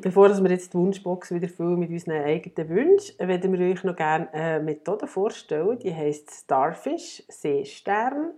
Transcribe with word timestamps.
Bevor 0.00 0.28
wir 0.28 0.50
jetzt 0.50 0.74
die 0.74 0.78
Wunschbox 0.78 1.32
wieder 1.32 1.48
füllen 1.48 1.78
mit 1.78 1.90
unseren 1.90 2.22
eigenen 2.22 2.68
Wünschen, 2.68 3.18
werden 3.18 3.52
wir 3.52 3.72
euch 3.72 3.82
noch 3.84 3.96
gerne 3.96 4.32
eine 4.32 4.62
Methode 4.62 5.06
vorstellen. 5.06 5.78
Die 5.78 5.94
heisst 5.94 6.30
Starfish, 6.30 7.22
Seestern. 7.28 8.32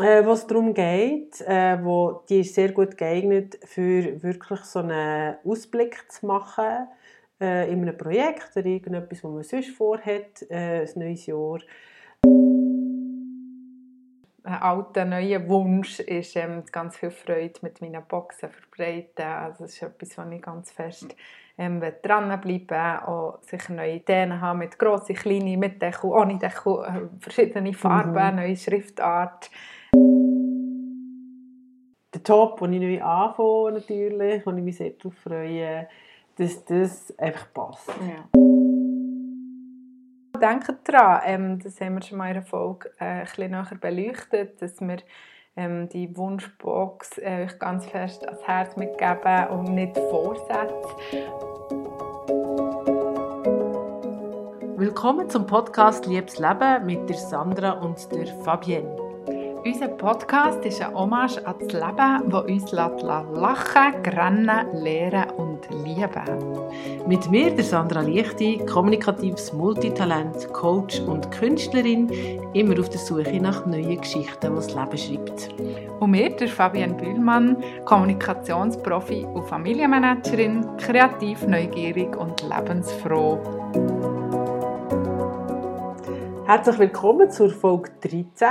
Äh, 0.00 0.26
was 0.26 0.46
darum 0.46 0.74
geht, 0.74 1.40
äh, 1.42 1.78
wo, 1.82 2.24
die 2.28 2.40
ist 2.40 2.54
sehr 2.54 2.72
gut 2.72 2.96
geeignet, 2.98 3.58
für 3.64 4.22
wirklich 4.22 4.60
so 4.64 4.80
einen 4.80 5.36
Ausblick 5.44 6.10
zu 6.10 6.26
machen 6.26 6.88
äh, 7.40 7.70
in 7.70 7.82
einem 7.82 7.96
Projekt 7.96 8.56
oder 8.56 8.66
irgendetwas, 8.66 9.22
was 9.22 9.30
man 9.30 9.42
sonst 9.44 9.70
vorhat, 9.70 10.42
äh, 10.50 10.82
ein 10.82 10.90
neues 10.96 11.26
Jahr 11.26 11.60
ein 14.44 14.54
alter, 14.54 15.04
neuer 15.04 15.48
Wunsch 15.48 16.00
ist, 16.00 16.36
ähm, 16.36 16.62
ganz 16.70 16.96
viel 16.96 17.10
Freude 17.10 17.58
mit 17.62 17.80
meinen 17.80 18.04
Boxen 18.06 18.50
verbreiten. 18.50 19.24
Also 19.24 19.64
das 19.64 19.72
ist 19.72 19.82
etwas, 19.82 20.16
was 20.16 20.30
ich 20.30 20.42
ganz 20.42 20.70
fest 20.70 21.16
ähm, 21.56 21.80
dranbleiben 22.02 22.98
auch 23.06 23.38
sicher 23.42 23.72
neue 23.72 23.96
Ideen 23.96 24.40
haben 24.40 24.58
mit 24.58 24.78
grossen, 24.78 25.14
kleinen, 25.14 25.58
mit 25.58 25.80
Deckel, 25.80 26.10
ohne 26.10 26.38
Deckel, 26.38 26.84
äh, 26.84 27.20
verschiedene 27.20 27.72
Farben, 27.72 28.34
mhm. 28.34 28.36
neue 28.40 28.56
Schriftart. 28.56 29.50
Der 32.12 32.22
Top, 32.22 32.60
den 32.60 32.72
ich 32.72 32.80
neu 32.80 33.04
anfange, 33.04 33.72
natürlich, 33.72 34.44
wo 34.46 34.50
ich 34.50 34.62
mich 34.62 34.76
sehr 34.76 34.90
darauf 34.90 35.14
freue, 35.14 35.88
dass 36.36 36.64
das 36.64 37.16
einfach 37.18 37.52
passt. 37.52 37.88
Ja 37.88 38.43
denkt 40.44 40.74
daran, 40.84 41.22
ähm, 41.24 41.58
das 41.58 41.80
haben 41.80 41.94
wir 41.94 42.02
schon 42.02 42.18
mal 42.18 42.28
in 42.28 42.34
der 42.34 42.42
Folge 42.42 42.90
äh, 43.00 43.04
ein 43.04 43.24
bisschen 43.24 43.50
näher 43.50 43.66
beleuchtet, 43.80 44.60
dass 44.60 44.80
wir 44.80 44.98
ähm, 45.56 45.88
die 45.88 46.14
Wunschbox 46.16 47.18
äh, 47.18 47.44
euch 47.44 47.58
ganz 47.58 47.86
fest 47.86 48.26
ans 48.26 48.46
Herz 48.46 48.76
mitgeben 48.76 49.48
und 49.48 49.74
nicht 49.74 49.96
Vorsätze. 49.96 50.88
Willkommen 54.76 55.30
zum 55.30 55.46
Podcast 55.46 56.04
Liebes 56.06 56.38
Leben 56.38 56.84
mit 56.84 57.08
der 57.08 57.16
Sandra 57.16 57.72
und 57.72 58.12
der 58.12 58.26
Fabienne. 58.42 59.03
Unser 59.66 59.88
Podcast 59.88 60.62
ist 60.66 60.82
ein 60.82 60.92
Hommage 60.94 61.38
an 61.46 61.54
das 61.58 61.72
Leben, 61.72 62.28
das 62.28 62.44
uns 62.44 62.72
lachen, 62.72 64.02
grennen, 64.02 64.66
lehren 64.74 65.30
und 65.38 65.66
lieben. 65.70 67.08
Mit 67.08 67.30
mir, 67.30 67.50
der 67.50 67.64
Sandra 67.64 68.02
Lichti, 68.02 68.58
kommunikatives 68.66 69.54
Multitalent, 69.54 70.52
Coach 70.52 71.00
und 71.00 71.30
Künstlerin, 71.30 72.10
immer 72.52 72.78
auf 72.78 72.90
der 72.90 73.00
Suche 73.00 73.40
nach 73.40 73.64
neuen 73.64 73.98
Geschichten, 73.98 74.50
die 74.50 74.54
das 74.54 74.74
Leben 74.74 74.98
schreibt. 74.98 75.48
Und 75.98 76.10
mir, 76.10 76.28
der 76.36 76.48
Fabian 76.48 76.98
Bühlmann, 76.98 77.56
Kommunikationsprofi 77.86 79.24
und 79.24 79.48
Familienmanagerin, 79.48 80.76
kreativ, 80.76 81.46
neugierig 81.46 82.14
und 82.18 82.42
lebensfroh. 82.42 83.38
Herzlich 86.44 86.78
willkommen 86.78 87.30
zur 87.30 87.48
Folge 87.48 87.90
13 88.02 88.48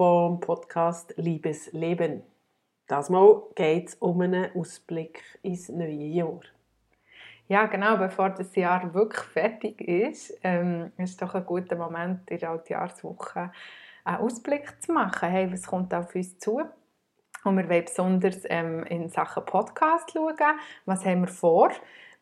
vom 0.00 0.40
Podcast 0.40 1.12
Liebes 1.18 1.74
Leben. 1.74 2.22
Das 2.86 3.10
Mal 3.10 3.42
geht 3.54 3.88
es 3.88 3.94
um 3.96 4.22
einen 4.22 4.50
Ausblick 4.56 5.22
ins 5.42 5.68
neue 5.68 5.90
Jahr. 5.90 6.40
Ja, 7.48 7.66
genau, 7.66 7.98
bevor 7.98 8.30
das 8.30 8.56
Jahr 8.56 8.94
wirklich 8.94 9.20
fertig 9.20 9.78
ist, 9.82 10.32
ähm, 10.42 10.90
ist 10.96 11.20
doch 11.20 11.34
ein 11.34 11.44
guter 11.44 11.76
Moment 11.76 12.30
in 12.30 12.38
der 12.38 12.48
Altjahrswoche 12.48 13.52
einen 14.04 14.16
Ausblick 14.16 14.82
zu 14.82 14.92
machen. 14.92 15.28
Hey, 15.28 15.52
was 15.52 15.66
kommt 15.66 15.92
auf 15.92 16.14
uns 16.14 16.38
zu? 16.38 16.62
Und 17.44 17.58
wir 17.58 17.68
wollen 17.68 17.84
besonders 17.84 18.38
ähm, 18.44 18.84
in 18.84 19.10
Sachen 19.10 19.44
Podcast 19.44 20.12
schauen. 20.12 20.58
Was 20.86 21.04
haben 21.04 21.20
wir 21.20 21.28
vor? 21.28 21.72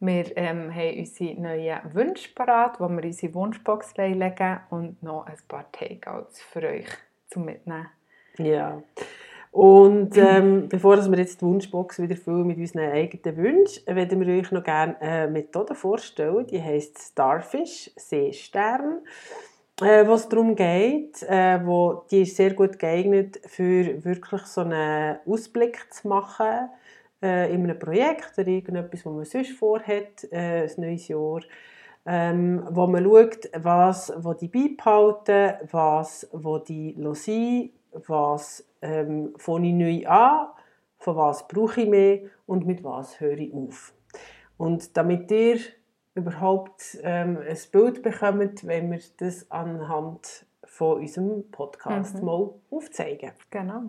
Wir 0.00 0.36
ähm, 0.36 0.74
haben 0.74 0.98
unsere 0.98 1.40
neuen 1.40 1.94
Wünsche 1.94 2.34
parat, 2.34 2.80
wo 2.80 2.88
wir 2.88 3.04
unsere 3.04 3.34
Wunschbox 3.34 3.96
legen 3.96 4.60
und 4.70 5.00
noch 5.00 5.26
ein 5.26 5.38
paar 5.46 5.70
Takeouts 5.70 6.42
für 6.42 6.64
euch 6.64 7.07
zum 7.28 7.44
Mitnehmen. 7.44 7.88
Ja. 8.38 8.82
Und 9.50 10.16
ähm, 10.16 10.68
bevor 10.68 10.98
wir 11.10 11.18
jetzt 11.18 11.40
die 11.40 11.46
Wunschbox 11.46 12.00
wieder 12.00 12.16
füllen 12.16 12.46
mit 12.46 12.58
unseren 12.58 12.92
eigenen 12.92 13.36
Wünschen, 13.36 13.86
werden 13.86 14.20
wir 14.20 14.38
euch 14.38 14.52
noch 14.52 14.62
gerne 14.62 15.00
eine 15.00 15.30
Methode 15.30 15.74
vorstellen. 15.74 16.46
Die 16.46 16.62
heißt 16.62 16.98
Starfish, 16.98 17.90
Seestern. 17.96 19.00
Äh, 19.80 20.06
was 20.06 20.28
darum 20.28 20.54
geht, 20.54 21.22
äh, 21.22 21.64
wo, 21.64 22.04
die 22.10 22.22
ist 22.22 22.36
sehr 22.36 22.52
gut 22.54 22.78
geeignet, 22.78 23.40
für 23.46 24.04
wirklich 24.04 24.42
so 24.42 24.62
einen 24.62 25.18
Ausblick 25.24 25.92
zu 25.92 26.08
machen 26.08 26.68
äh, 27.22 27.52
in 27.52 27.62
einem 27.62 27.78
Projekt 27.78 28.36
oder 28.36 28.48
irgendetwas, 28.48 29.06
was 29.06 29.12
man 29.12 29.24
sonst 29.24 29.52
vorhat, 29.52 30.24
äh, 30.32 30.64
ein 30.64 30.70
neues 30.78 31.06
Jahr 31.08 31.40
ähm, 32.10 32.66
wo 32.70 32.86
man 32.86 33.04
schaut, 33.04 33.50
was 33.54 34.10
wo 34.16 34.32
die 34.32 34.48
beibehalten, 34.48 35.68
was 35.70 36.26
wo 36.32 36.58
die 36.58 36.96
sein, 37.12 37.68
was 38.06 38.64
ähm, 38.80 39.34
fange 39.36 39.68
ich 39.68 39.74
neu 39.74 40.08
an, 40.08 40.48
von 40.98 41.16
was 41.16 41.46
brauche 41.46 41.82
ich 41.82 41.88
mehr 41.88 42.20
und 42.46 42.66
mit 42.66 42.82
was 42.82 43.20
höre 43.20 43.36
ich 43.36 43.52
auf. 43.52 43.92
Und 44.56 44.96
damit 44.96 45.30
ihr 45.30 45.58
überhaupt 46.14 46.98
ähm, 47.02 47.38
ein 47.46 47.58
Bild 47.70 48.02
bekommt, 48.02 48.66
wenn 48.66 48.90
wir 48.90 49.00
das 49.18 49.48
anhand 49.50 50.46
von 50.64 51.00
unserem 51.00 51.50
Podcast 51.50 52.20
mhm. 52.20 52.24
mal 52.24 52.50
aufzeigen. 52.70 53.32
Genau. 53.50 53.82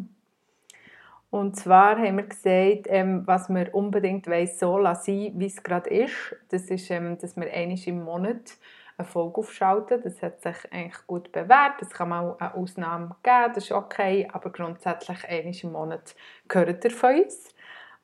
Und 1.31 1.55
zwar 1.55 1.97
haben 1.97 2.17
wir 2.17 2.23
gesagt, 2.23 2.87
ähm, 2.87 3.21
was 3.25 3.49
wir 3.49 3.73
unbedingt 3.75 4.27
wollen, 4.27 4.47
so 4.47 4.79
lassen, 4.79 5.39
wie 5.39 5.45
es 5.45 5.61
gerade 5.61 5.89
ist. 5.89 6.35
Das 6.49 6.63
ist, 6.63 6.89
ähm, 6.89 7.17
dass 7.19 7.35
wir 7.37 7.51
einmal 7.53 7.77
im 7.85 8.03
Monat 8.03 8.57
eine 8.97 9.07
Folge 9.07 9.37
aufschalten. 9.37 10.01
Das 10.03 10.21
hat 10.23 10.41
sich 10.41 10.55
eigentlich 10.71 11.05
gut 11.05 11.31
bewährt. 11.31 11.75
Das 11.79 11.91
kann 11.91 12.09
man 12.09 12.25
auch 12.25 12.39
eine 12.39 12.55
Ausnahme 12.55 13.15
geben, 13.21 13.53
das 13.53 13.65
ist 13.65 13.71
okay. 13.71 14.27
Aber 14.31 14.51
grundsätzlich 14.51 15.27
einmal 15.27 15.53
im 15.61 15.71
Monat 15.71 16.15
gehört 16.47 16.83
ihr 16.83 16.91
von 16.91 17.21
uns. 17.21 17.53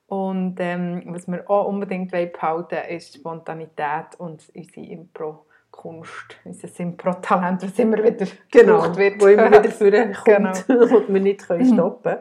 Und 0.08 0.58
ähm, 0.60 1.02
was 1.08 1.28
wir 1.28 1.50
auch 1.50 1.68
unbedingt 1.68 2.12
behalten 2.12 2.78
ist 2.90 3.16
Spontanität 3.16 4.20
und 4.20 4.44
unsere 4.54 4.86
Impro. 4.86 5.46
Kunst, 5.72 6.38
unser 6.46 6.70
Impro-Talent, 6.80 7.64
das 7.64 7.78
immer 7.80 8.02
wieder 8.02 8.26
genau, 8.50 8.96
wird. 8.96 9.22
Wo 9.22 9.28
immer 9.28 9.52
wieder 9.52 9.72
vorkommt 10.14 10.66
genau. 10.68 10.98
und 10.98 11.14
wir 11.14 11.20
nicht 11.20 11.42
stoppen 11.42 12.02
können. 12.02 12.20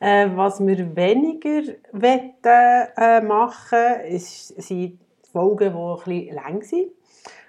Äh, 0.00 0.28
was 0.34 0.60
wir 0.60 0.94
weniger 0.96 1.74
wollen, 1.92 2.32
äh, 2.44 3.20
machen 3.20 4.00
ist, 4.08 4.48
sind 4.60 5.00
Folgen, 5.32 5.72
die 5.72 5.78
ein 5.78 5.96
bisschen 6.04 6.34
lang 6.34 6.62
sind. 6.62 6.92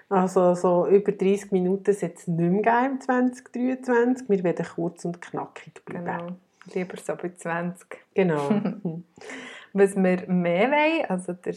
Also 0.08 0.54
so 0.54 0.88
über 0.88 1.12
30 1.12 1.52
Minuten 1.52 1.94
sollte 1.94 2.16
es 2.16 2.26
nicht 2.26 2.64
mehr 2.64 2.86
im 2.86 3.00
2023. 3.00 4.28
Wir 4.28 4.42
werden 4.42 4.66
kurz 4.74 5.04
und 5.04 5.22
knackig 5.22 5.84
bleiben. 5.84 6.04
Genau. 6.04 6.26
Lieber 6.74 6.96
so 6.96 7.14
bei 7.14 7.32
20. 7.32 7.86
Genau. 8.14 8.48
Was 9.72 9.94
wir 9.94 10.26
mehr 10.26 10.70
wollen, 10.72 11.04
also 11.08 11.32
der 11.32 11.54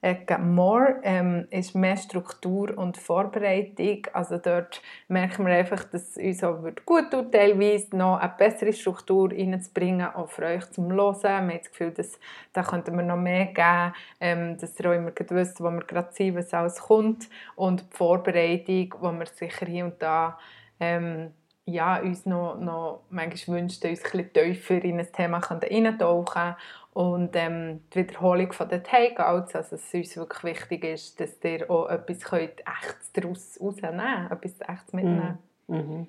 Ecke 0.00 0.38
More 0.38 1.00
ähm, 1.02 1.48
ist 1.50 1.74
mehr 1.74 1.96
Struktur 1.96 2.78
und 2.78 2.96
Vorbereitung. 2.96 4.06
Also 4.12 4.38
dort 4.38 4.80
merken 5.08 5.44
wir 5.44 5.54
einfach, 5.54 5.82
dass 5.84 6.16
es 6.16 6.16
uns 6.16 6.44
auch 6.44 6.62
gut 6.86 7.10
tut, 7.10 7.32
teilweise 7.32 7.96
noch 7.96 8.18
eine 8.18 8.32
bessere 8.38 8.72
Struktur 8.72 9.32
reinzubringen, 9.32 10.06
auch 10.06 10.28
für 10.28 10.44
euch 10.44 10.70
zum 10.70 10.92
Hören. 10.92 11.20
Wir 11.22 11.30
haben 11.30 11.50
das 11.50 11.70
Gefühl, 11.70 11.90
dass 11.90 12.20
da 12.52 12.62
könnten 12.62 12.96
wir 12.96 13.02
noch 13.02 13.16
mehr 13.16 13.46
geben, 13.46 13.92
ähm, 14.20 14.58
dass 14.58 14.78
ihr 14.78 14.88
auch 14.88 14.94
immer 14.94 15.10
wisst, 15.30 15.60
wo 15.60 15.68
wir 15.70 15.80
gerade 15.80 16.12
sind, 16.12 16.36
was 16.36 16.54
alles 16.54 16.78
kommt. 16.78 17.28
Und 17.56 17.80
die 17.80 17.96
Vorbereitung, 17.96 18.94
wo 19.00 19.10
wir 19.10 19.26
sicher 19.26 19.66
hier 19.66 19.84
und 19.84 20.00
da 20.00 20.38
ähm, 20.78 21.32
ja, 21.64 22.00
uns 22.00 22.24
noch, 22.24 22.58
noch 22.58 23.02
manchmal 23.10 23.58
wünschen, 23.58 23.90
uns 23.90 24.04
ein 24.04 24.10
bisschen 24.10 24.32
tiefer 24.32 24.84
in 24.84 25.00
ein 25.00 25.12
Thema 25.12 25.38
eintauchen 25.50 26.32
können 26.32 26.56
und 26.98 27.36
ähm, 27.36 27.82
die 27.94 28.00
Wiederholung 28.00 28.52
von 28.52 28.68
den 28.68 28.82
Takeouts, 28.82 29.54
also 29.54 29.76
es 29.76 29.94
uns 29.94 30.16
wirklich 30.16 30.42
wichtig 30.42 30.82
ist, 30.82 31.20
dass 31.20 31.36
ihr 31.44 31.70
auch 31.70 31.88
etwas 31.88 32.22
könnt 32.22 32.58
echtes 32.58 33.12
daraus 33.12 33.56
rausnehmen 33.60 34.00
könnt, 34.28 34.32
etwas 34.32 34.68
echtes 34.68 34.92
mitnehmen. 34.92 35.38
Mm. 35.68 35.76
Mhm. 35.76 36.06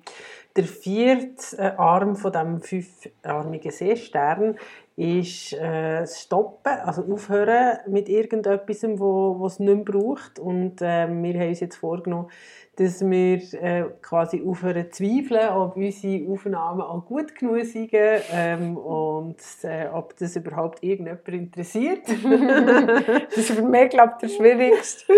Der 0.56 0.64
vierte 0.64 1.58
äh, 1.58 1.76
Arm 1.76 2.16
von 2.16 2.32
dem 2.32 2.60
fünfarmigen 2.60 3.70
Seestern 3.70 4.58
ist 5.00 5.54
äh, 5.54 6.06
Stoppen, 6.06 6.72
also 6.84 7.02
aufhören 7.10 7.78
mit 7.86 8.10
irgendetwas, 8.10 8.84
wo, 8.98 9.36
was 9.40 9.58
nicht 9.58 9.74
mehr 9.74 9.84
braucht. 9.84 10.38
Und 10.38 10.82
äh, 10.82 11.08
wir 11.08 11.40
haben 11.40 11.48
uns 11.48 11.60
jetzt 11.60 11.76
vorgenommen, 11.76 12.28
dass 12.76 13.00
wir 13.00 13.36
äh, 13.54 13.84
quasi 14.02 14.42
aufhören 14.46 14.92
zu 14.92 15.02
zweifeln, 15.02 15.48
ob 15.50 15.76
unsere 15.76 16.30
Aufnahmen 16.30 16.82
auch 16.82 17.06
gut 17.06 17.34
genug 17.34 17.64
sind 17.64 17.90
ähm, 17.92 18.76
und 18.76 19.38
äh, 19.62 19.86
ob 19.90 20.16
das 20.18 20.36
überhaupt 20.36 20.82
irgendjemand 20.82 21.28
interessiert. 21.28 22.02
das 23.28 23.38
ist 23.38 23.52
für 23.52 23.62
mich, 23.62 23.88
glaube 23.88 24.12
ich, 24.20 24.28
der 24.28 24.36
schwierigste. 24.36 25.12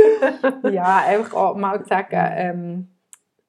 ja, 0.71 1.03
einfach 1.07 1.35
auch 1.35 1.57
mal 1.57 1.85
sagen, 1.85 2.33
ähm, 2.37 2.92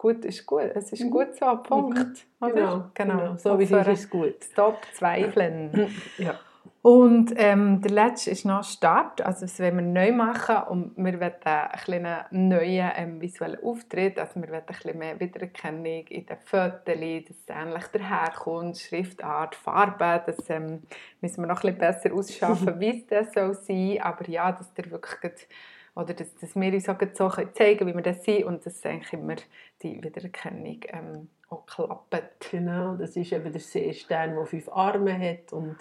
gut 0.04 0.26
ist 0.26 0.46
gut, 0.46 0.70
es 0.76 0.92
ist 0.92 1.02
mhm. 1.02 1.12
gut 1.12 1.34
so, 1.40 1.46
Punkt. 1.64 2.26
Genau, 2.42 2.90
genau, 2.94 3.18
genau. 3.18 3.38
so 3.38 3.58
wie 3.58 3.64
es 3.64 3.72
ist, 3.72 3.88
ist 3.88 4.10
gut. 4.10 4.44
Stop 4.52 4.80
zweifeln. 4.94 5.90
ja. 6.18 6.38
Und 6.82 7.34
ähm, 7.38 7.82
der 7.82 7.92
letzte 7.92 8.32
ist 8.32 8.44
noch 8.44 8.66
Start, 8.66 9.22
also 9.22 9.46
das 9.46 9.58
wollen 9.62 9.78
wir 9.78 9.82
neu 9.84 10.12
machen 10.12 10.58
und 10.68 10.98
wir 10.98 11.18
wollen 11.22 12.06
einen 12.06 12.50
neuen 12.50 12.92
ähm, 12.98 13.22
visuellen 13.22 13.64
Auftritt, 13.64 14.20
also 14.20 14.42
wir 14.42 14.50
wollen 14.50 14.60
ein 14.60 14.66
bisschen 14.66 15.00
mehr 15.00 15.18
Wiedererkennung 15.18 16.06
in 16.08 16.26
den 16.26 16.38
Fotos, 16.44 16.82
dass 16.84 17.38
es 17.38 17.48
ähnlich 17.48 17.88
daherkommt, 17.94 18.78
Schriftart, 18.78 19.56
Farbe, 19.56 20.24
das 20.26 20.50
ähm, 20.50 20.82
müssen 21.22 21.44
wir 21.44 21.48
noch 21.48 21.64
ein 21.64 21.78
bisschen 21.78 21.78
besser 21.78 22.14
ausschaffen, 22.14 22.78
wie 22.82 23.00
es 23.00 23.08
das 23.08 23.32
soll 23.32 23.54
sein, 23.54 24.02
aber 24.02 24.28
ja, 24.28 24.52
dass 24.52 24.74
der 24.74 24.92
wirklich 24.92 25.48
oder 25.96 26.14
dass, 26.14 26.34
dass 26.36 26.56
wir 26.56 26.74
uns 26.74 26.90
auch 26.90 27.00
so 27.14 27.30
zeigen 27.54 27.88
wie 27.88 27.94
wir 27.94 28.02
das 28.02 28.24
sind 28.24 28.46
und 28.46 28.66
dass 28.66 28.86
eigentlich 28.86 29.14
immer 29.14 29.36
die 29.82 30.04
Wiedererkennung 30.04 30.80
ähm, 30.88 31.30
auch 31.50 31.66
klappt. 31.66 32.52
Genau, 32.52 32.96
das 32.96 33.16
ist 33.16 33.32
eben 33.32 33.52
der 33.52 33.62
Seestern, 33.62 34.36
der 34.36 34.46
fünf 34.46 34.70
Arme 34.70 35.18
hat 35.20 35.54
und 35.54 35.78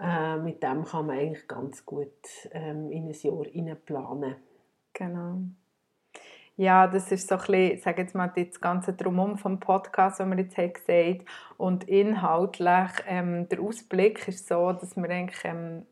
äh, 0.00 0.36
mit 0.36 0.62
dem 0.62 0.84
kann 0.84 1.06
man 1.06 1.18
eigentlich 1.18 1.46
ganz 1.46 1.84
gut 1.84 2.10
ähm, 2.52 2.90
in 2.90 3.08
ein 3.08 3.66
Jahr 3.66 3.76
planen. 3.76 4.36
Genau. 4.92 5.38
Ja, 6.56 6.86
das 6.86 7.10
ist 7.10 7.28
so 7.28 7.34
ein 7.34 7.40
bisschen, 7.40 7.80
sage 7.80 8.02
jetzt 8.02 8.14
mal, 8.14 8.32
das 8.34 8.60
ganze 8.60 8.92
Drumherum 8.92 9.38
vom 9.38 9.58
Podcast, 9.58 10.20
was 10.20 10.28
wir 10.28 10.38
jetzt 10.38 10.56
haben 10.56 10.72
gesagt 10.72 11.28
Und 11.56 11.88
inhaltlich, 11.88 12.90
ähm, 13.08 13.48
der 13.48 13.60
Ausblick 13.60 14.28
ist 14.28 14.46
so, 14.46 14.72
dass 14.72 14.96
wir 14.96 15.10
eigentlich 15.10 15.44
ähm, 15.44 15.84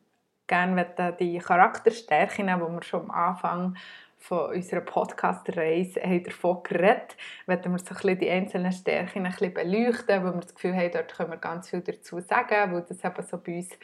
gerne 0.46 1.14
die 1.18 1.38
Charakterstärken, 1.38 2.46
die 2.46 2.52
wir 2.52 2.82
schon 2.82 3.02
am 3.02 3.10
Anfang 3.10 3.76
von 4.22 4.50
unserer 4.54 4.80
Podcast-Reise 4.80 6.00
davon 6.24 6.62
geredet 6.62 7.16
wollen 7.46 7.64
wir 7.64 7.78
so 7.78 7.90
ein 7.90 7.94
bisschen 7.94 8.18
die 8.18 8.30
einzelnen 8.30 8.72
Stärken 8.72 9.26
ein 9.26 9.32
bisschen 9.32 9.52
beleuchten, 9.52 10.24
weil 10.24 10.34
wir 10.34 10.40
das 10.40 10.54
Gefühl 10.54 10.76
haben, 10.76 10.90
dort 10.92 11.16
können 11.16 11.30
wir 11.30 11.38
ganz 11.38 11.70
viel 11.70 11.80
dazu 11.80 12.20
sagen, 12.20 12.72
weil 12.72 12.82
das 12.82 13.04
eben 13.04 13.26
so 13.26 13.38
bei 13.38 13.56
uns 13.56 13.72
ein 13.72 13.78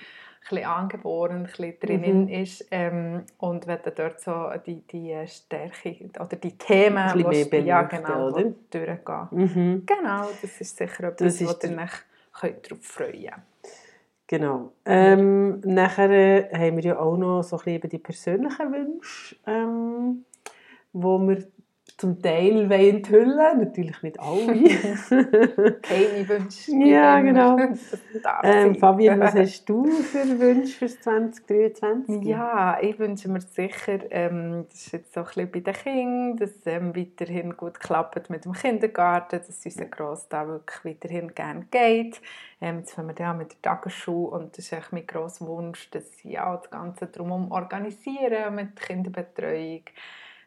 bisschen 0.49 0.65
angeboren, 0.65 1.37
ein 1.39 1.43
bisschen 1.45 1.81
drinnen 1.81 2.25
mhm. 2.27 2.29
ist 2.29 2.67
ähm, 2.71 3.25
und 3.39 3.67
wollen 3.67 3.81
dort 3.97 4.21
so 4.21 4.51
die, 4.65 4.83
die 4.87 5.17
Stärke 5.27 6.09
oder 6.21 6.37
die 6.37 6.57
Themen, 6.57 6.99
ein 6.99 7.23
bisschen 7.25 7.51
mehr 7.51 7.61
ja, 7.63 7.83
genau, 7.83 8.29
oder? 8.29 8.45
durchgehen. 8.71 9.29
Mhm. 9.33 9.87
Genau, 9.87 10.29
das 10.41 10.61
ist 10.61 10.77
sicher 10.77 11.05
etwas, 11.05 11.41
wo 11.41 11.67
ihr 11.67 11.79
euch 11.79 12.55
darauf 12.63 12.83
freuen 12.83 13.13
könnt. 13.13 13.43
Genau. 14.29 14.73
Ähm, 14.85 15.61
nachher 15.61 16.51
haben 16.53 16.77
wir 16.77 16.85
ja 16.85 16.99
auch 16.99 17.17
noch 17.17 17.43
so 17.43 17.57
ein 17.57 17.65
bisschen 17.65 17.89
die 17.89 17.99
persönlichen 17.99 18.73
Wünsche, 18.73 19.37
ähm, 19.47 20.27
wo 20.93 21.19
wir 21.19 21.49
zum 21.99 22.23
Teil 22.23 22.71
enthüllen 22.71 23.59
natürlich 23.59 24.01
nicht 24.05 24.21
alle. 24.21 24.47
Keine 25.83 26.29
Wünsche. 26.29 26.73
Ja, 26.73 27.21
genau. 27.21 27.59
Ähm, 28.43 28.75
Fabian, 28.77 29.21
was 29.21 29.35
hast 29.35 29.69
du 29.69 29.85
für 29.87 30.39
Wünsche 30.39 30.79
für 30.79 30.87
2023? 30.87 32.25
Ja, 32.25 32.79
ich 32.81 32.99
wünsche 32.99 33.29
mir 33.29 33.41
sicher, 33.41 33.99
ähm, 34.11 34.67
das 34.69 34.87
ist 34.87 34.93
jetzt 34.93 35.15
so 35.15 35.21
ein 35.21 35.27
bisschen 35.27 35.51
bei 35.51 35.61
den 35.61 35.75
Kindern, 35.75 36.37
dass 36.37 36.51
es 36.51 36.67
ähm, 36.67 36.95
weiterhin 36.95 37.57
gut 37.57 37.81
klappt 37.81 38.31
mit 38.31 38.45
dem 38.45 38.53
Kindergarten, 38.53 39.39
dass 39.39 39.65
unser 39.65 39.87
Gross 39.87 40.29
da 40.29 40.47
wirklich 40.47 40.85
weiterhin 40.85 41.35
gerne 41.35 41.67
geht. 41.71 42.21
Ähm, 42.61 42.79
jetzt 42.79 42.93
fangen 42.93 43.09
wir 43.09 43.25
ja 43.25 43.33
mit 43.33 43.53
der 43.53 43.63
Tagesschule 43.63 44.31
und 44.31 44.57
das 44.57 44.67
ist 44.67 44.73
echt 44.73 44.93
mein 44.93 45.07
grosser 45.07 45.47
Wunsch, 45.47 45.91
dass 45.91 46.19
sie 46.19 46.33
ja, 46.33 46.57
das 46.57 46.71
Ganze 46.71 47.07
drumherum 47.07 47.51
organisieren 47.51 48.55
mit 48.55 48.77
Kinderbetreuung. 48.77 49.83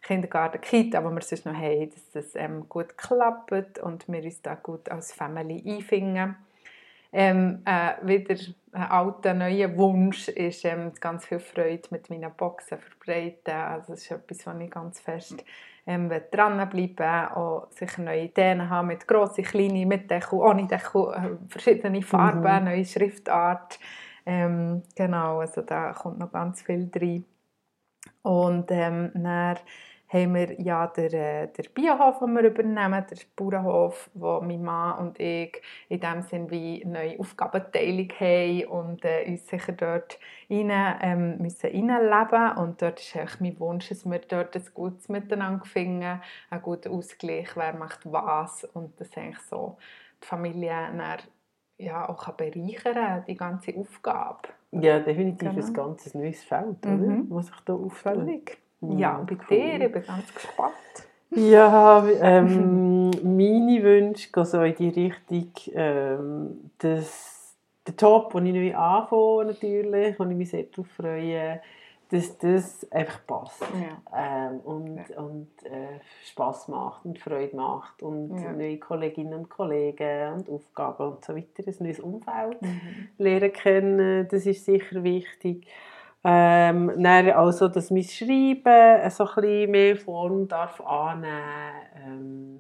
Kindergarten, 0.01 0.62
Kita, 0.62 1.03
wo 1.03 1.09
wir 1.12 1.21
sonst 1.21 1.45
noch 1.45 1.53
haben, 1.53 1.89
dass 1.89 2.12
das 2.12 2.36
ähm, 2.36 2.68
gut 2.68 2.98
klappt 2.98 3.80
und 3.80 4.07
wir 4.07 4.24
uns 4.24 4.42
da 4.42 4.56
gut 4.56 4.89
als 4.89 5.13
Family 5.13 5.63
einfinden. 5.65 6.36
Ähm, 7.13 7.62
äh, 7.65 7.94
wieder 8.03 8.36
ein 8.71 8.83
alter, 8.83 9.33
neuer 9.33 9.75
Wunsch 9.75 10.30
ist 10.30 10.63
ähm, 10.63 10.94
ganz 11.00 11.25
viel 11.25 11.39
Freude 11.39 11.89
mit 11.89 12.09
meinen 12.09 12.31
Boxen 12.33 12.77
verbreiten. 12.77 13.53
Also 13.53 13.94
das 13.94 14.03
ist 14.03 14.12
etwas, 14.12 14.45
was 14.48 14.59
ich 14.59 14.71
ganz 14.71 15.00
fest 15.01 15.44
ähm, 15.88 16.12
dranbleiben 16.31 17.31
auch 17.33 17.68
sicher 17.71 18.01
neue 18.01 18.25
Ideen 18.25 18.69
haben 18.69 18.88
mit 18.88 19.07
grossen, 19.07 19.44
kleinen, 19.44 19.88
mit 19.88 20.09
Deckel, 20.09 20.39
ohne 20.39 20.68
Deckel, 20.68 21.13
äh, 21.13 21.50
verschiedene 21.50 22.01
Farben, 22.01 22.59
mhm. 22.59 22.65
neue 22.65 22.86
Schriftart. 22.86 23.80
Ähm, 24.25 24.83
genau, 24.95 25.39
also 25.39 25.62
da 25.62 25.94
kommt 25.94 26.19
noch 26.19 26.31
ganz 26.31 26.62
viel 26.62 26.89
drin. 26.89 27.25
Und 28.21 28.69
ähm, 28.69 29.12
dann 29.13 29.57
haben 30.11 30.35
wir 30.35 30.59
ja 30.59 30.87
den, 30.87 31.13
äh, 31.13 31.47
den 31.47 31.73
Biohof, 31.73 32.19
den 32.19 32.33
wir 32.33 32.43
übernehmen, 32.43 33.05
den 33.09 33.19
Bauernhof, 33.35 34.09
wo 34.13 34.41
mein 34.41 34.61
Mann 34.61 34.99
und 34.99 35.19
ich 35.19 35.61
in 35.87 36.01
dem 36.01 36.21
Sinn 36.21 36.51
wie 36.51 36.83
eine 36.83 36.93
neue 36.93 37.19
Aufgabenteilung 37.19 38.09
haben 38.19 38.65
und 38.65 39.05
äh, 39.05 39.25
uns 39.27 39.47
sicher 39.47 39.71
dort 39.71 40.19
rein, 40.49 40.97
ähm, 41.01 41.37
müssen 41.37 41.69
reinleben 41.69 42.57
und 42.57 42.81
dort 42.81 42.99
ist 42.99 43.15
eigentlich 43.15 43.39
mein 43.39 43.59
Wunsch, 43.59 43.87
dass 43.89 44.05
wir 44.05 44.19
dort 44.19 44.55
ein 44.55 44.65
gutes 44.73 45.07
Miteinander 45.07 45.65
finden, 45.65 46.21
einen 46.49 46.61
guten 46.61 46.91
Ausgleich, 46.91 47.55
wer 47.55 47.73
macht 47.73 48.01
was 48.11 48.65
und 48.65 48.99
das 48.99 49.15
eigentlich 49.15 49.39
so 49.39 49.77
die 50.21 50.27
Familie 50.27 50.71
dann, 50.71 51.19
ja, 51.77 52.07
auch 52.07 52.29
bereichern 52.33 53.23
die 53.27 53.35
ganze 53.35 53.75
Aufgabe. 53.75 54.49
Ja, 54.71 54.99
definitiv 54.99 55.49
genau. 55.49 55.65
ein 55.65 55.73
ganz 55.73 56.13
neues 56.13 56.43
Feld, 56.43 56.85
oder? 56.85 56.95
Mhm. 56.95 57.27
was 57.29 57.47
sich 57.47 57.59
da 57.65 57.73
auffällt. 57.73 58.57
Ja, 58.81 59.18
und 59.18 59.28
bei 59.28 59.38
cool. 59.50 59.57
dir, 59.57 59.86
ich 59.86 59.92
bin 59.92 60.04
ganz 60.04 60.33
gespannt. 60.33 60.74
Ja, 61.30 62.06
ähm, 62.22 63.10
meine 63.24 63.83
Wünsche 63.83 64.31
gehen 64.31 64.45
so 64.45 64.62
in 64.62 64.75
die 64.75 64.89
Richtung, 64.89 65.51
ähm, 65.74 66.72
dass 66.80 67.56
der 67.88 67.94
Job, 67.95 68.33
den 68.33 68.48
ich 68.48 68.74
neu 68.74 68.78
anfange, 68.78 69.45
natürlich, 69.45 70.19
und 70.19 70.31
ich 70.31 70.38
mich 70.38 70.50
sehr 70.50 70.63
darauf 70.63 70.88
freue, 70.88 71.62
dass 72.12 72.38
das 72.39 72.92
einfach 72.92 73.25
passt 73.25 73.62
ja. 73.62 74.50
ähm, 74.50 74.60
und, 74.60 74.98
ja. 75.10 75.18
und 75.22 75.48
äh, 75.63 76.00
Spass 76.25 76.68
macht 76.68 77.06
und 77.06 77.18
Freude 77.18 77.56
macht 77.56 78.04
und 78.04 78.38
ja. 78.38 78.51
neue 78.51 78.78
Kolleginnen 78.80 79.33
und 79.33 79.50
Kollegen 79.50 80.33
und 80.33 80.50
Aufgaben 80.50 81.13
und 81.13 81.24
so 81.24 81.33
weiter, 81.33 81.63
ein 81.66 81.75
neues 81.80 82.01
Umfeld 82.01 82.62
mhm. 82.62 83.07
lernen 83.18 83.54
können, 83.54 84.28
das 84.28 84.45
ist 84.45 84.66
sicher 84.66 85.04
wichtig. 85.04 85.68
Ähm, 86.23 86.91
dann 86.97 87.29
also, 87.31 87.68
dass 87.68 87.89
mein 87.89 88.03
Schreiben 88.03 89.09
so 89.09 89.25
ein 89.25 89.35
bisschen 89.35 89.71
mehr 89.71 89.95
Form 89.95 90.47
darf 90.47 90.79
annehmen 90.81 91.31
ähm, 92.06 92.59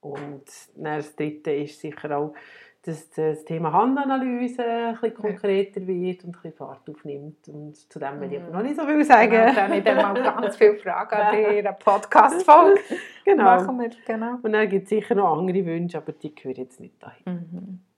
Und 0.00 0.44
dann 0.76 0.96
das 0.98 1.16
Dritte 1.16 1.50
ist 1.50 1.80
sicher 1.80 2.16
auch, 2.16 2.34
dass 2.82 3.10
das 3.10 3.44
Thema 3.44 3.72
Handanalyse 3.72 4.64
ein 4.64 4.94
bisschen 4.94 5.14
konkreter 5.14 5.86
wird 5.86 6.24
und 6.24 6.30
ein 6.30 6.32
bisschen 6.32 6.52
Fahrt 6.52 6.88
aufnimmt. 6.88 7.48
Und 7.48 7.76
zu 7.92 7.98
dem 7.98 8.20
will 8.20 8.32
ich 8.32 8.40
aber 8.40 8.52
noch 8.52 8.62
nicht 8.62 8.76
so 8.76 8.86
viel 8.86 9.04
sagen. 9.04 9.32
Genau, 9.32 9.54
dann 9.54 9.72
ich 9.72 9.84
dann 9.84 9.96
mal 9.96 10.14
ganz 10.14 10.56
viele 10.56 10.76
Fragen 10.76 11.14
an 11.14 11.34
in 11.56 11.68
Podcast-Folge. 11.84 12.80
genau. 13.24 13.44
Machen 13.44 13.80
wir, 13.80 13.90
genau. 14.06 14.38
Und 14.40 14.52
dann 14.52 14.68
gibt 14.68 14.84
es 14.84 14.90
sicher 14.90 15.16
noch 15.16 15.36
andere 15.36 15.66
Wünsche, 15.66 15.98
aber 15.98 16.12
die 16.12 16.32
gehören 16.34 16.56
jetzt 16.56 16.78
nicht 16.78 17.02
dahin. 17.02 17.24
Mhm 17.26 17.89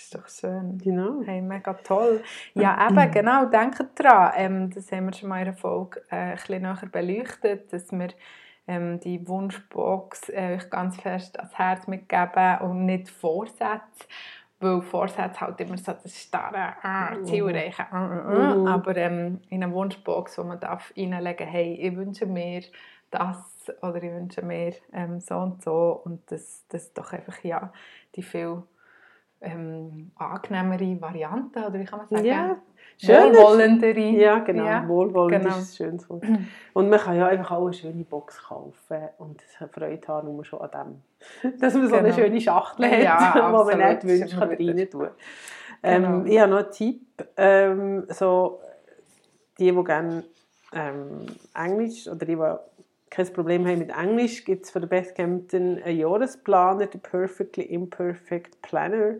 ist 0.00 0.14
doch 0.14 0.28
schön. 0.28 0.78
Genau. 0.78 1.20
Hey, 1.24 1.42
mega 1.42 1.74
toll. 1.74 2.22
Ja, 2.54 2.88
eben, 2.90 3.10
genau, 3.10 3.44
denkt 3.46 3.84
daran, 3.96 4.32
ähm, 4.36 4.70
das 4.70 4.90
haben 4.92 5.06
wir 5.06 5.12
schon 5.12 5.28
mal 5.28 5.40
in 5.40 5.46
der 5.46 5.54
Folge 5.54 6.02
äh, 6.10 6.16
ein 6.16 6.36
bisschen 6.36 6.62
nachher 6.62 6.88
beleuchtet, 6.88 7.72
dass 7.72 7.92
wir 7.92 8.08
ähm, 8.66 9.00
die 9.00 9.26
Wunschbox 9.26 10.30
äh, 10.30 10.56
euch 10.56 10.70
ganz 10.70 10.96
fest 10.96 11.38
ans 11.38 11.54
Herz 11.58 11.86
mitgeben 11.86 12.58
und 12.60 12.86
nicht 12.86 13.10
Vorsätze. 13.10 14.06
Weil 14.58 14.82
Vorsätze 14.82 15.40
halt 15.40 15.60
immer 15.60 15.78
so 15.78 15.92
das 15.92 16.20
starre 16.20 16.74
äh, 16.82 17.22
Ziel 17.24 17.48
erreichen. 17.48 17.86
Äh, 17.92 17.96
äh, 17.96 18.54
mhm. 18.54 18.66
Aber 18.66 18.96
ähm, 18.96 19.40
in 19.48 19.62
einer 19.62 19.72
Wunschbox, 19.72 20.38
wo 20.38 20.44
man 20.44 20.60
darf 20.60 20.92
reinlegen 20.96 21.46
hey, 21.46 21.74
ich 21.74 21.96
wünsche 21.96 22.26
mir 22.26 22.62
das 23.10 23.72
oder 23.82 23.96
ich 24.02 24.12
wünsche 24.12 24.42
mir 24.42 24.74
ähm, 24.92 25.20
so 25.20 25.36
und 25.36 25.62
so 25.62 26.00
und 26.04 26.30
das, 26.30 26.64
das 26.68 26.92
doch 26.92 27.12
einfach 27.12 27.42
ja 27.42 27.72
die 28.14 28.22
viel 28.22 28.62
ähm, 29.40 30.10
angenehmere 30.16 31.00
Variante, 31.00 31.60
oder 31.60 31.78
wie 31.78 31.84
kann 31.84 32.00
man 32.00 32.08
sagen? 32.08 32.24
Ja, 32.24 32.56
wohlwollendere. 33.02 34.00
Ja, 34.00 34.38
genau. 34.40 34.64
Ja, 34.64 34.86
Wohlwollend 34.86 35.42
genau. 35.42 35.56
ist 35.56 35.72
ein 35.72 35.76
schönes 35.76 36.10
Wort. 36.10 36.24
Und 36.74 36.90
man 36.90 36.98
kann 36.98 37.16
ja 37.16 37.26
einfach 37.28 37.52
auch 37.52 37.64
eine 37.64 37.72
schöne 37.72 38.04
Box 38.04 38.42
kaufen 38.42 38.98
und 39.18 39.40
Freude 39.72 40.06
haben 40.08 40.34
nur 40.34 40.44
schon 40.44 40.60
an 40.60 41.02
dem. 41.42 41.58
Dass 41.60 41.74
man 41.74 41.88
so 41.88 41.96
genau. 41.96 42.06
eine 42.06 42.12
schöne 42.12 42.40
Schachtel 42.40 42.90
hat, 42.90 43.02
ja, 43.02 43.52
wo 43.52 43.64
man 43.64 43.78
nicht 43.78 44.04
wünscht, 44.04 44.38
kann 44.38 44.48
rein 44.50 44.90
tun. 44.90 45.08
Ähm, 45.82 46.02
genau. 46.02 46.24
Ich 46.26 46.40
habe 46.40 46.50
noch 46.50 46.58
einen 46.58 46.70
Tipp. 46.70 47.00
Ähm, 47.36 48.04
so, 48.08 48.60
die, 49.58 49.72
die 49.72 49.84
gerne 49.84 50.24
ähm, 50.72 51.26
Englisch 51.54 52.06
oder 52.06 52.26
die, 52.26 52.36
die 52.36 52.58
kein 53.10 53.32
Problem 53.32 53.66
haben 53.66 53.80
mit 53.80 53.90
Englisch, 53.90 54.44
gibt 54.44 54.64
es 54.64 54.70
von 54.70 54.82
der 54.82 54.88
Beth 54.88 55.14
Campton 55.16 55.82
einen 55.82 55.98
Jahresplaner, 55.98 56.86
den 56.86 57.00
Perfectly 57.00 57.64
Imperfect 57.64 58.62
Planner 58.62 59.16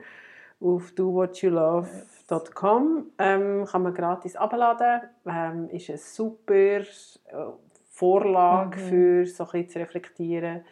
auf 0.61 0.93
dowhatyoulove.com. 0.93 3.07
Ähm, 3.19 3.65
kann 3.67 3.83
man 3.83 3.95
gratis 3.95 4.37
abladen. 4.37 5.03
Ähm, 5.27 5.69
ist 5.71 5.89
eine 5.89 5.99
super 5.99 6.81
äh, 6.81 6.85
Vorlage 7.89 8.79
mhm. 8.79 8.85
für 8.85 9.27
so 9.27 9.49
ein 9.51 9.69
zu 9.69 9.79
reflektieren. 9.79 10.63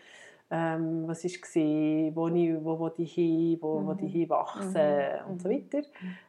ähm, 0.50 1.06
was 1.06 1.24
war, 1.24 2.14
wo, 2.14 2.28
ich, 2.28 2.64
wo 2.64 2.80
will 2.80 2.92
ich 2.96 3.12
hin, 3.12 3.58
wo 3.60 3.80
Mhm. 3.80 3.88
will 3.88 4.04
ich 4.06 4.12
hinwachsen 4.12 4.72
Mhm. 4.72 5.30
und 5.30 5.42
so 5.42 5.50
weiter, 5.50 5.82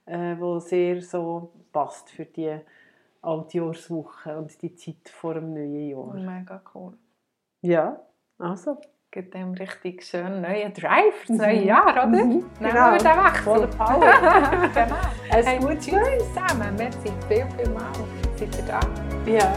äh, 0.05 0.35
wo 0.37 0.59
sehr 0.59 1.01
so 1.01 1.53
passt 1.71 2.09
für 2.09 2.25
die 2.25 2.59
Altjahrswoche 3.21 4.37
und 4.37 4.61
die 4.61 4.75
Zeit 4.75 5.09
vor 5.09 5.33
dem 5.35 5.53
neuen 5.53 5.89
Jahr. 5.89 6.13
Mega 6.13 6.61
cool. 6.73 6.97
Ja, 7.61 7.99
also. 8.37 8.79
Gibt 9.11 9.33
dem 9.33 9.53
richtig 9.53 10.03
schön 10.03 10.41
neuen 10.41 10.71
Drive 10.71 11.15
für 11.25 11.33
das 11.33 11.37
neue 11.37 11.61
Mhm. 11.61 11.67
Jahr, 11.67 11.89
oder? 11.91 12.05
Mhm, 12.05 12.15
Nehmen 12.19 12.45
genau. 12.59 12.91
wir 12.91 12.97
den 12.99 13.25
Wechsel. 13.25 13.43
Voller 13.43 13.67
Power. 13.67 13.99
genau. 14.73 14.95
Ein 15.31 15.45
Hey, 15.45 15.59
gutes 15.59 15.85
tschüss 15.85 16.33
zusammen. 16.33 16.75
Merci 16.77 17.11
viel, 17.27 17.45
viel 17.57 17.69
mal. 17.73 17.91
Seid 18.35 18.55
ihr 18.55 18.65
da? 18.67 18.79
Ja, 19.25 19.51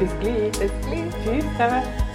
bis 0.00 0.10
gleich. 0.18 0.50
Bis 0.58 0.72
gleich. 0.88 1.14
Tschüss 1.24 1.44
zusammen. 1.52 2.05